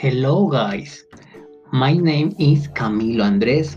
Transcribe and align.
Hello, 0.00 0.48
guys. 0.48 1.04
My 1.72 1.92
name 1.92 2.34
is 2.38 2.68
Camilo 2.68 3.22
Andres, 3.22 3.76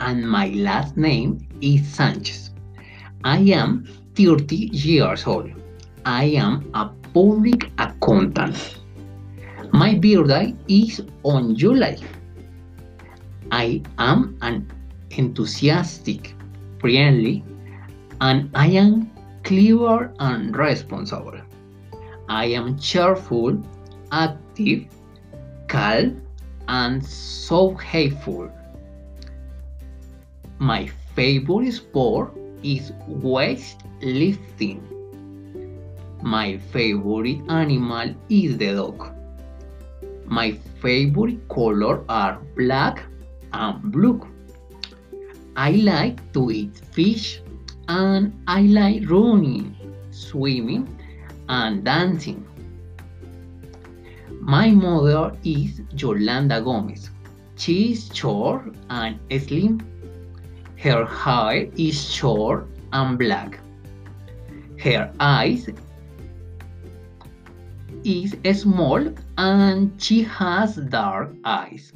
and 0.00 0.28
my 0.28 0.48
last 0.48 0.96
name 0.96 1.46
is 1.60 1.86
Sanchez. 1.86 2.50
I 3.22 3.38
am 3.58 3.86
30 4.16 4.56
years 4.72 5.28
old. 5.28 5.52
I 6.04 6.24
am 6.24 6.68
a 6.74 6.90
public 7.14 7.70
accountant. 7.78 8.80
My 9.72 9.94
birthday 9.94 10.56
is 10.66 11.02
on 11.22 11.54
July. 11.54 11.98
I 13.52 13.80
am 13.98 14.36
an 14.42 14.68
enthusiastic, 15.12 16.34
friendly, 16.80 17.44
and 18.20 18.50
I 18.56 18.66
am 18.70 19.08
clever 19.44 20.12
and 20.18 20.56
responsible. 20.56 21.40
I 22.28 22.46
am 22.46 22.76
cheerful, 22.76 23.62
active, 24.10 24.88
calm, 25.70 26.20
and 26.68 27.04
so 27.04 27.74
helpful. 27.74 28.50
My 30.58 30.86
favorite 31.14 31.72
sport 31.72 32.36
is 32.62 32.92
weightlifting. 33.08 34.80
My 36.22 36.58
favorite 36.72 37.40
animal 37.48 38.14
is 38.28 38.58
the 38.58 38.74
dog. 38.74 39.06
My 40.26 40.52
favorite 40.82 41.48
color 41.48 42.04
are 42.08 42.38
black 42.56 43.02
and 43.52 43.92
blue. 43.92 44.20
I 45.56 45.70
like 45.92 46.20
to 46.34 46.50
eat 46.50 46.76
fish 46.92 47.40
and 47.88 48.32
I 48.46 48.62
like 48.62 49.08
running, 49.10 49.74
swimming, 50.10 50.86
and 51.48 51.84
dancing. 51.84 52.44
My 54.40 54.70
mother 54.70 55.36
is 55.44 55.80
Yolanda 55.96 56.60
Gomez. 56.60 57.10
She 57.56 57.92
is 57.92 58.10
short 58.14 58.74
and 58.88 59.18
slim. 59.30 59.80
Her 60.76 61.04
hair 61.04 61.68
is 61.76 62.12
short 62.12 62.66
and 62.92 63.18
black. 63.18 63.60
Her 64.78 65.12
eyes 65.20 65.68
is 68.04 68.34
small 68.60 69.12
and 69.36 70.02
she 70.02 70.22
has 70.22 70.76
dark 70.76 71.34
eyes. 71.44 71.92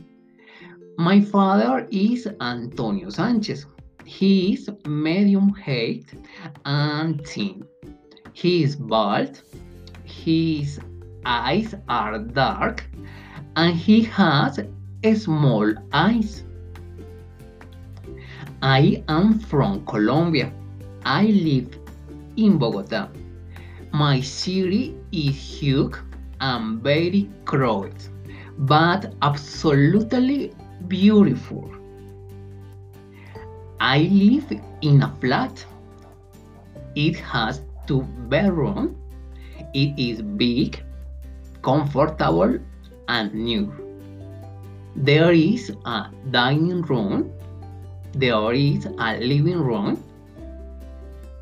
My 0.99 1.21
father 1.21 1.89
is 1.91 2.29
Antonio 2.41 3.09
Sanchez. 3.09 3.67
He 4.05 4.53
is 4.53 4.69
medium 4.87 5.49
height 5.49 6.05
and 6.65 7.27
thin. 7.27 7.65
He 8.33 8.62
is 8.62 8.77
bald. 8.77 9.41
His 10.05 10.79
eyes 11.25 11.75
are 11.89 12.19
dark 12.19 12.84
and 13.56 13.77
he 13.77 14.03
has 14.05 14.61
small 15.14 15.75
eyes. 15.92 16.44
I 18.62 19.03
am 19.08 19.39
from 19.39 19.84
Colombia. 19.86 20.53
I 21.05 21.27
live 21.27 21.78
in 22.36 22.58
Bogota. 22.58 23.08
My 23.92 24.20
city 24.20 24.97
is 25.12 25.36
huge 25.36 25.94
and 26.41 26.83
very 26.83 27.28
crowded, 27.44 27.94
but 28.59 29.14
absolutely 29.22 30.53
beautiful. 30.88 31.70
I 33.81 33.98
live 34.11 34.50
in 34.81 35.03
a 35.03 35.14
flat. 35.20 35.64
It 36.94 37.16
has 37.16 37.62
two 37.86 38.03
bedrooms. 38.28 38.97
It 39.75 39.98
is 39.98 40.22
big, 40.22 40.83
comfortable, 41.65 42.59
and 43.09 43.34
new. 43.34 43.73
There 44.94 45.33
is 45.33 45.72
a 45.84 46.11
dining 46.31 46.83
room. 46.83 47.33
There 48.12 48.53
is 48.53 48.87
a 48.87 49.19
living 49.19 49.59
room. 49.59 50.03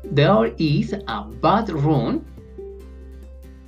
There 0.03 0.51
is 0.57 0.93
a 0.93 1.23
bathroom. 1.41 2.25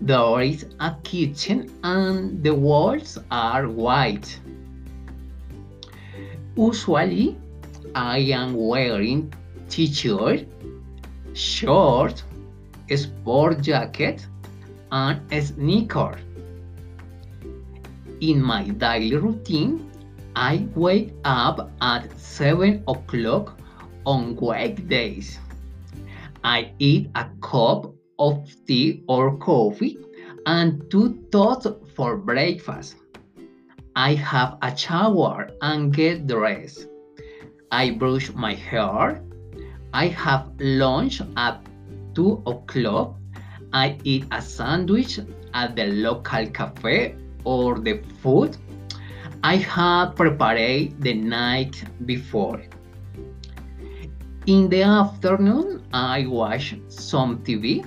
There 0.01 0.41
is 0.41 0.65
a 0.79 0.95
kitchen 1.03 1.71
and 1.83 2.43
the 2.43 2.53
walls 2.53 3.17
are 3.31 3.67
white. 3.67 4.39
Usually, 6.57 7.37
I 7.93 8.19
am 8.41 8.55
wearing 8.55 9.33
t-shirt, 9.69 10.45
shorts, 11.33 12.23
sport 12.95 13.61
jacket, 13.61 14.25
and 14.91 15.19
sneakers. 15.43 16.19
In 18.21 18.41
my 18.41 18.63
daily 18.63 19.17
routine, 19.17 19.91
I 20.37 20.67
wake 20.73 21.13
up 21.25 21.69
at 21.81 22.17
7 22.17 22.83
o'clock 22.87 23.59
on 24.05 24.37
weekdays. 24.37 25.37
I 26.41 26.71
eat 26.79 27.09
a 27.15 27.25
cup 27.41 27.93
of 28.17 28.47
tea 28.65 29.03
or 29.09 29.37
coffee 29.37 29.97
and 30.45 30.89
two 30.89 31.25
toasts 31.29 31.67
for 31.93 32.15
breakfast. 32.15 32.95
I 33.97 34.13
have 34.13 34.59
a 34.61 34.75
shower 34.75 35.49
and 35.61 35.93
get 35.93 36.25
dressed. 36.25 36.87
I 37.69 37.91
brush 37.91 38.31
my 38.33 38.53
hair. 38.53 39.21
I 39.93 40.07
have 40.07 40.51
lunch 40.59 41.21
at 41.35 41.59
2 42.13 42.43
o'clock. 42.45 43.17
I 43.73 43.97
eat 44.05 44.25
a 44.31 44.41
sandwich 44.41 45.19
at 45.53 45.75
the 45.75 45.87
local 45.87 46.45
cafe 46.47 47.15
or 47.45 47.79
the 47.79 48.01
food 48.21 48.57
I 49.43 49.57
had 49.57 50.15
prepared 50.15 50.99
the 51.01 51.13
night 51.13 51.83
before. 52.05 52.61
In 54.47 54.69
the 54.69 54.81
afternoon, 54.81 55.83
I 55.93 56.25
watch 56.25 56.75
some 56.87 57.43
TV 57.43 57.85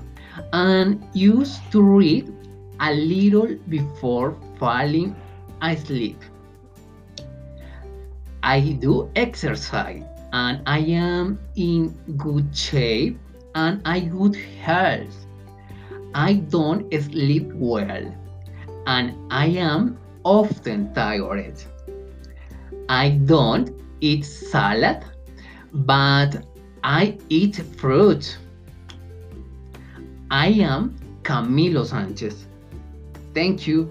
and 0.52 1.04
used 1.14 1.60
to 1.72 1.82
read 1.82 2.32
a 2.80 2.94
little 2.94 3.56
before 3.68 4.36
falling 4.58 5.16
asleep. 5.60 6.20
I 8.42 8.60
do 8.60 9.10
exercise 9.16 10.04
and 10.32 10.62
I 10.64 10.78
am 10.78 11.40
in 11.56 11.88
good 12.16 12.56
shape 12.56 13.18
and 13.56 13.82
I 13.84 14.00
good 14.00 14.36
health. 14.62 15.26
I 16.14 16.34
don't 16.34 16.92
sleep 16.94 17.50
well 17.54 18.14
and 18.88 19.14
I 19.30 19.48
am 19.48 19.98
often 20.24 20.94
tired. 20.94 21.62
I 22.88 23.10
don't 23.32 23.70
eat 24.00 24.24
salad, 24.24 25.04
but 25.72 26.42
I 26.82 27.18
eat 27.28 27.56
fruit. 27.76 28.38
I 30.30 30.48
am 30.72 30.96
Camilo 31.22 31.84
Sanchez. 31.84 32.46
Thank 33.34 33.66
you. 33.66 33.90